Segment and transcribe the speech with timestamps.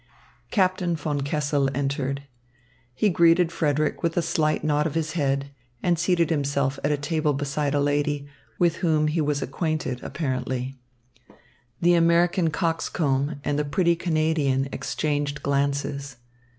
[0.49, 2.23] Captain von Kessel entered.
[2.95, 5.51] He greeted Frederick with a slight nod of his head
[5.83, 8.27] and seated himself at a table beside a lady,
[8.57, 10.75] with whom he was acquainted, apparently.
[11.81, 16.15] The American coxcomb and the pretty Canadian exchanged glances.